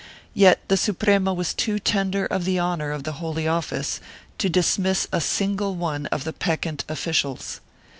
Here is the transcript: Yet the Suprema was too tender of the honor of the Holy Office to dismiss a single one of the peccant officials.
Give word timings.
Yet 0.33 0.67
the 0.67 0.77
Suprema 0.77 1.31
was 1.31 1.53
too 1.53 1.77
tender 1.77 2.25
of 2.25 2.43
the 2.43 2.57
honor 2.57 2.89
of 2.89 3.03
the 3.03 3.11
Holy 3.21 3.47
Office 3.47 3.99
to 4.39 4.49
dismiss 4.49 5.07
a 5.11 5.21
single 5.21 5.75
one 5.75 6.07
of 6.07 6.23
the 6.23 6.33
peccant 6.33 6.83
officials. 6.89 7.61